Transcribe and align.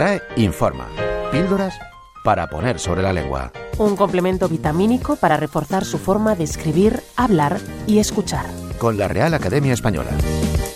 RAE 0.00 0.22
informa. 0.36 0.88
Píldoras 1.30 1.78
para 2.24 2.48
poner 2.48 2.78
sobre 2.78 3.02
la 3.02 3.12
lengua. 3.12 3.52
Un 3.76 3.96
complemento 3.96 4.48
vitamínico 4.48 5.16
para 5.16 5.36
reforzar 5.36 5.84
su 5.84 5.98
forma 5.98 6.34
de 6.34 6.44
escribir, 6.44 7.00
hablar 7.16 7.58
y 7.86 7.98
escuchar. 7.98 8.46
Con 8.78 8.96
la 8.96 9.08
Real 9.08 9.34
Academia 9.34 9.74
Española. 9.74 10.12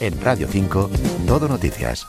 En 0.00 0.20
Radio 0.20 0.46
5, 0.46 0.90
Todo 1.26 1.48
Noticias. 1.48 2.06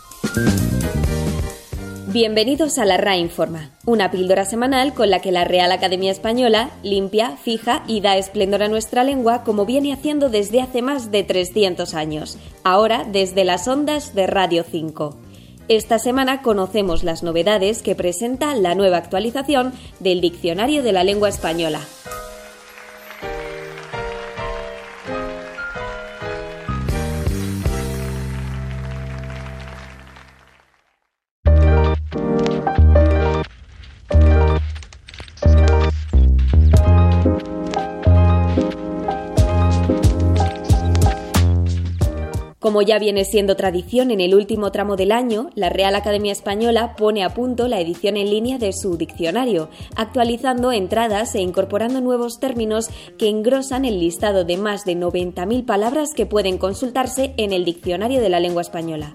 Bienvenidos 2.08 2.78
a 2.80 2.86
la 2.86 2.98
RAE 2.98 3.20
Informa, 3.20 3.72
una 3.86 4.12
píldora 4.12 4.44
semanal 4.44 4.94
con 4.94 5.10
la 5.10 5.22
que 5.22 5.32
la 5.32 5.46
Real 5.46 5.72
Academia 5.72 6.12
Española 6.12 6.72
limpia, 6.84 7.38
fija 7.38 7.84
y 7.88 8.02
da 8.02 8.18
esplendor 8.18 8.62
a 8.62 8.68
nuestra 8.68 9.06
lengua 9.06 9.46
como 9.46 9.66
viene 9.66 9.94
haciendo 9.94 10.28
desde 10.28 10.62
hace 10.62 10.82
más 10.82 11.12
de 11.12 11.24
300 11.24 11.94
años, 11.94 12.38
ahora 12.66 13.06
desde 13.06 13.46
las 13.46 13.70
ondas 13.70 14.16
de 14.16 14.28
Radio 14.28 14.66
5. 14.70 15.25
Esta 15.68 15.98
semana 15.98 16.44
conocemos 16.44 17.04
las 17.04 17.24
novedades 17.24 17.82
que 17.82 17.96
presenta 17.96 18.54
la 18.54 18.76
nueva 18.76 18.98
actualización 18.98 19.74
del 20.00 20.22
Diccionario 20.22 20.84
de 20.84 20.92
la 20.92 21.04
Lengua 21.04 21.28
Española. 21.28 21.82
Como 42.66 42.82
ya 42.82 42.98
viene 42.98 43.26
siendo 43.26 43.56
tradición 43.56 44.10
en 44.10 44.20
el 44.20 44.34
último 44.34 44.72
tramo 44.72 44.96
del 44.96 45.12
año, 45.12 45.52
la 45.54 45.70
Real 45.70 45.94
Academia 45.94 46.32
Española 46.32 46.96
pone 46.98 47.24
a 47.24 47.30
punto 47.30 47.68
la 47.68 47.80
edición 47.80 48.18
en 48.18 48.32
línea 48.32 48.58
de 48.58 48.74
su 48.74 48.98
diccionario, 48.98 49.70
actualizando 49.96 50.72
entradas 50.72 51.36
e 51.36 51.42
incorporando 51.42 52.02
nuevos 52.02 52.40
términos 52.40 52.90
que 53.20 53.30
engrosan 53.30 53.86
el 53.86 54.00
listado 54.00 54.46
de 54.46 54.58
más 54.58 54.84
de 54.84 54.96
90.000 54.98 55.64
palabras 55.64 56.10
que 56.16 56.26
pueden 56.26 56.58
consultarse 56.58 57.36
en 57.38 57.54
el 57.54 57.66
Diccionario 57.66 58.20
de 58.20 58.30
la 58.30 58.40
Lengua 58.40 58.64
Española. 58.64 59.14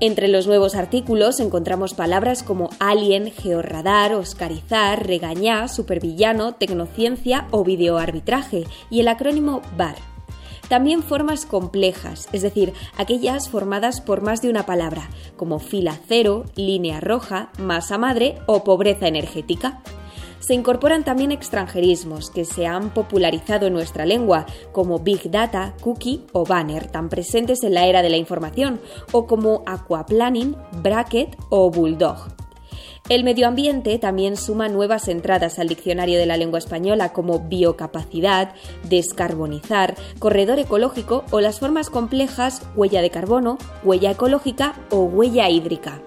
Entre 0.00 0.28
los 0.28 0.46
nuevos 0.46 0.74
artículos 0.74 1.40
encontramos 1.40 1.94
palabras 1.94 2.42
como 2.42 2.68
alien, 2.78 3.30
georradar, 3.30 4.12
oscarizar, 4.12 5.06
regañar, 5.06 5.70
supervillano, 5.70 6.56
tecnociencia 6.56 7.48
o 7.52 7.64
videoarbitraje 7.64 8.64
y 8.90 9.00
el 9.00 9.08
acrónimo 9.08 9.62
BAR. 9.78 10.11
También 10.68 11.02
formas 11.02 11.44
complejas, 11.44 12.28
es 12.32 12.42
decir, 12.42 12.72
aquellas 12.96 13.48
formadas 13.48 14.00
por 14.00 14.22
más 14.22 14.40
de 14.40 14.48
una 14.48 14.64
palabra, 14.64 15.10
como 15.36 15.58
fila 15.58 15.98
cero, 16.08 16.44
línea 16.56 17.00
roja, 17.00 17.50
masa 17.58 17.98
madre 17.98 18.36
o 18.46 18.64
pobreza 18.64 19.06
energética. 19.06 19.82
Se 20.42 20.54
incorporan 20.54 21.04
también 21.04 21.30
extranjerismos 21.30 22.30
que 22.30 22.44
se 22.44 22.66
han 22.66 22.90
popularizado 22.90 23.66
en 23.66 23.74
nuestra 23.74 24.06
lengua, 24.06 24.46
como 24.72 24.98
Big 24.98 25.30
Data, 25.30 25.74
Cookie 25.80 26.24
o 26.32 26.44
Banner, 26.44 26.90
tan 26.90 27.08
presentes 27.08 27.62
en 27.62 27.74
la 27.74 27.86
era 27.86 28.02
de 28.02 28.10
la 28.10 28.16
información, 28.16 28.80
o 29.12 29.26
como 29.28 29.62
Aquaplaning, 29.66 30.56
Bracket 30.82 31.36
o 31.48 31.70
Bulldog. 31.70 32.41
El 33.08 33.24
medio 33.24 33.48
ambiente 33.48 33.98
también 33.98 34.36
suma 34.36 34.68
nuevas 34.68 35.08
entradas 35.08 35.58
al 35.58 35.68
diccionario 35.68 36.18
de 36.18 36.26
la 36.26 36.36
lengua 36.36 36.60
española 36.60 37.12
como 37.12 37.40
biocapacidad, 37.40 38.54
descarbonizar, 38.88 39.96
corredor 40.18 40.60
ecológico 40.60 41.24
o 41.30 41.40
las 41.40 41.58
formas 41.58 41.90
complejas 41.90 42.62
huella 42.76 43.02
de 43.02 43.10
carbono, 43.10 43.58
huella 43.82 44.12
ecológica 44.12 44.74
o 44.90 45.02
huella 45.02 45.50
hídrica. 45.50 46.00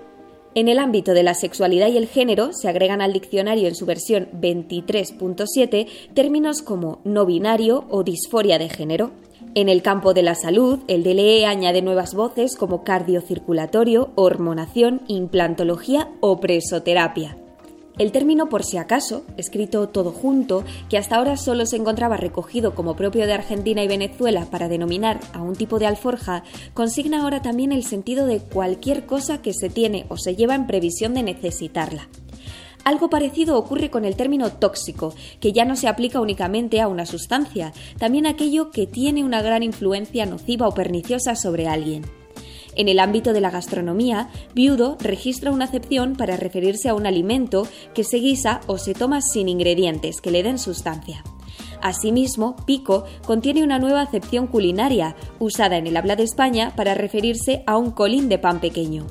En 0.57 0.69
el 0.69 0.79
ámbito 0.79 1.13
de 1.13 1.23
la 1.23 1.33
sexualidad 1.33 1.89
y 1.89 1.97
el 1.97 2.07
género 2.07 2.53
se 2.53 2.69
agregan 2.69 3.01
al 3.01 3.11
diccionario 3.11 3.67
en 3.67 3.75
su 3.75 3.85
versión 3.85 4.29
23.7 4.31 5.87
términos 6.13 6.61
como 6.61 7.01
no 7.03 7.25
binario 7.25 7.83
o 7.89 8.03
disforia 8.03 8.57
de 8.57 8.69
género. 8.69 9.11
En 9.57 9.69
el 9.69 9.81
campo 9.81 10.13
de 10.13 10.21
la 10.21 10.35
salud, 10.35 10.79
el 10.89 11.03
DLE 11.03 11.45
añade 11.45 11.81
nuevas 11.81 12.13
voces 12.13 12.57
como 12.57 12.83
cardiocirculatorio, 12.83 14.11
hormonación, 14.15 15.03
implantología 15.07 16.09
o 16.19 16.41
presoterapia. 16.41 17.37
El 17.97 18.11
término 18.11 18.49
por 18.49 18.65
si 18.65 18.75
acaso, 18.75 19.23
escrito 19.37 19.87
todo 19.87 20.11
junto, 20.11 20.65
que 20.89 20.97
hasta 20.97 21.15
ahora 21.15 21.37
solo 21.37 21.65
se 21.65 21.77
encontraba 21.77 22.17
recogido 22.17 22.75
como 22.75 22.97
propio 22.97 23.25
de 23.25 23.31
Argentina 23.31 23.81
y 23.81 23.87
Venezuela 23.87 24.45
para 24.51 24.67
denominar 24.67 25.21
a 25.31 25.41
un 25.41 25.55
tipo 25.55 25.79
de 25.79 25.85
alforja, 25.85 26.43
consigna 26.73 27.21
ahora 27.21 27.41
también 27.41 27.71
el 27.71 27.85
sentido 27.85 28.25
de 28.25 28.39
cualquier 28.39 29.05
cosa 29.05 29.41
que 29.41 29.53
se 29.53 29.69
tiene 29.69 30.05
o 30.09 30.17
se 30.17 30.35
lleva 30.35 30.55
en 30.55 30.67
previsión 30.67 31.13
de 31.13 31.23
necesitarla. 31.23 32.09
Algo 32.85 33.09
parecido 33.09 33.57
ocurre 33.57 33.89
con 33.89 34.05
el 34.05 34.15
término 34.15 34.51
tóxico, 34.51 35.15
que 35.39 35.51
ya 35.51 35.65
no 35.65 35.75
se 35.75 35.87
aplica 35.87 36.21
únicamente 36.21 36.81
a 36.81 36.87
una 36.87 37.07
sustancia, 37.07 37.73
también 37.97 38.27
aquello 38.27 38.69
que 38.69 38.85
tiene 38.85 39.23
una 39.23 39.41
gran 39.41 39.63
influencia 39.63 40.27
nociva 40.27 40.67
o 40.67 40.73
perniciosa 40.75 41.35
sobre 41.35 41.67
alguien. 41.67 42.05
En 42.75 42.87
el 42.87 42.99
ámbito 42.99 43.33
de 43.33 43.41
la 43.41 43.49
gastronomía, 43.49 44.29
viudo 44.53 44.97
registra 44.99 45.51
una 45.51 45.65
acepción 45.65 46.15
para 46.15 46.37
referirse 46.37 46.87
a 46.87 46.93
un 46.93 47.07
alimento 47.07 47.67
que 47.95 48.03
se 48.03 48.17
guisa 48.17 48.61
o 48.67 48.77
se 48.77 48.93
toma 48.93 49.21
sin 49.21 49.49
ingredientes 49.49 50.21
que 50.21 50.29
le 50.29 50.43
den 50.43 50.59
sustancia. 50.59 51.23
Asimismo, 51.81 52.55
pico 52.67 53.05
contiene 53.25 53.63
una 53.63 53.79
nueva 53.79 54.01
acepción 54.01 54.45
culinaria, 54.45 55.15
usada 55.39 55.77
en 55.77 55.87
el 55.87 55.97
habla 55.97 56.15
de 56.15 56.23
España 56.23 56.73
para 56.75 56.93
referirse 56.93 57.63
a 57.65 57.77
un 57.77 57.89
colín 57.89 58.29
de 58.29 58.37
pan 58.37 58.59
pequeño. 58.59 59.07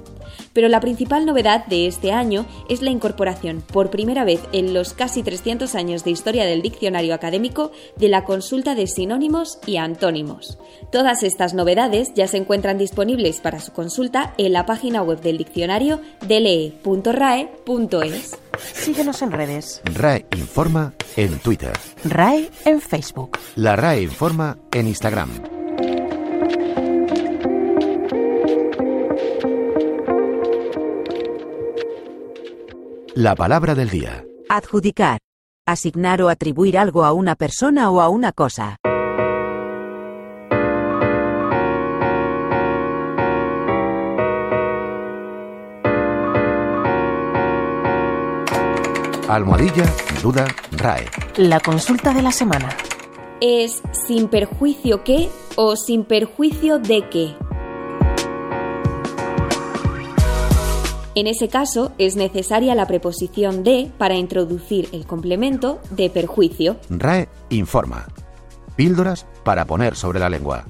Pero 0.55 0.69
la 0.69 0.81
principal 0.81 1.27
novedad 1.27 1.67
de 1.67 1.87
este 1.87 2.13
año 2.13 2.47
es 2.71 2.81
la 2.81 2.91
incorporación, 2.91 3.61
por 3.61 3.91
primera 3.91 4.25
vez 4.25 4.41
en 4.53 4.73
los 4.73 4.95
casi 4.95 5.23
300 5.23 5.75
años 5.75 6.05
de 6.05 6.13
historia 6.13 6.47
del 6.47 6.63
diccionario 6.63 7.13
académico, 7.15 7.73
de 7.97 8.09
la 8.09 8.25
consulta 8.25 8.75
de 8.75 8.87
sinónimos 8.87 9.59
y 9.67 9.77
antónimos. 9.77 10.57
Todas 10.91 11.23
estas 11.23 11.53
novedades 11.53 12.15
ya 12.15 12.29
se 12.29 12.39
encuentran 12.39 12.79
disponibles 12.79 13.41
para 13.41 13.61
su 13.61 13.73
consulta 13.73 14.33
en 14.39 14.53
la 14.53 14.65
página 14.65 15.03
web 15.03 15.21
del 15.21 15.37
diccionario 15.37 16.01
dele.rae.es. 16.27 16.85
Síguenos 18.73 19.21
en 19.23 19.33
redes. 19.33 19.83
RAE 19.85 20.27
Informa 20.37 20.95
en 21.17 21.39
Twitter. 21.41 21.73
RAE 22.05 22.49
en 22.65 22.81
Facebook. 22.81 23.39
La 23.57 23.75
RAE 23.77 24.03
Informa 24.03 24.57
en 24.73 24.87
Instagram. 24.87 25.54
La 33.17 33.37
palabra 33.37 33.77
del 33.77 33.91
día. 33.91 34.25
Adjudicar. 34.49 35.21
Asignar 35.69 36.21
o 36.21 36.29
atribuir 36.29 36.77
algo 36.77 37.05
a 37.05 37.13
una 37.13 37.37
persona 37.37 37.89
o 37.89 38.01
a 38.01 38.09
una 38.09 38.33
cosa. 38.33 38.77
Almohadilla, 49.29 49.85
duda, 50.21 50.47
RAE. 50.73 51.07
La 51.37 51.61
consulta 51.61 52.13
de 52.13 52.23
la 52.23 52.33
semana. 52.33 52.71
¿Es 53.41 53.81
sin 54.09 54.27
perjuicio 54.27 55.05
que 55.05 55.29
o 55.55 55.77
sin 55.77 56.05
perjuicio 56.05 56.81
de 56.81 57.09
qué? 57.11 57.37
En 61.17 61.29
ese 61.29 61.49
caso, 61.49 61.93
es 61.99 62.17
necesaria 62.17 62.75
la 62.75 62.87
preposición 62.87 63.63
de 63.63 63.91
para 63.99 64.17
introducir 64.17 64.89
el 64.93 65.07
complemento 65.07 65.81
de 65.91 66.11
perjuicio. 66.11 66.77
RAE 66.91 67.29
informa. 67.51 68.09
Píldoras 68.75 69.25
para 69.45 69.65
poner 69.65 69.95
sobre 69.95 70.19
la 70.19 70.29
lengua. 70.29 70.65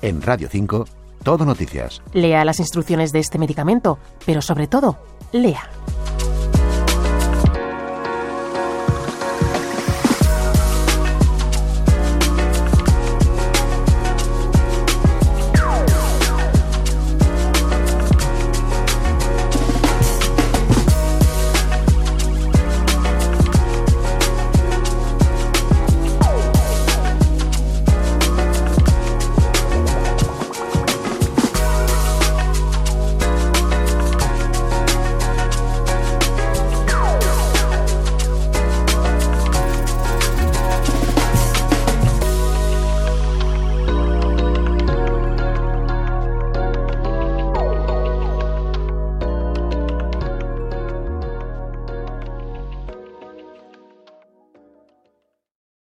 En 0.00 0.22
Radio 0.22 0.48
5, 0.50 0.86
todo 1.22 1.44
noticias. 1.44 2.00
Lea 2.14 2.46
las 2.46 2.60
instrucciones 2.60 3.12
de 3.12 3.18
este 3.18 3.38
medicamento, 3.38 3.98
pero 4.24 4.40
sobre 4.40 4.68
todo, 4.68 4.96
lea. 5.32 5.68